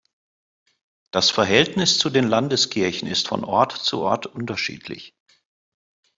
Das 1.11 1.29
Verhältnis 1.29 1.99
zu 1.99 2.09
den 2.09 2.27
Landeskirchen 2.27 3.07
ist 3.07 3.27
von 3.27 3.43
Ort 3.45 3.73
zu 3.73 3.99
Ort 3.99 4.25
unterschiedlich. 4.25 5.13